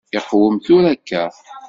Iqwem 0.17 0.55
tura 0.65 0.89
akka? 0.93 1.23